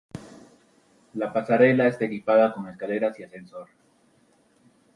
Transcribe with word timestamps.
La 1.13 1.31
pasarela 1.31 1.85
está 1.87 2.05
equipada 2.05 2.55
con 2.55 2.67
escaleras 2.67 3.19
y 3.19 3.23
ascensor. 3.23 3.67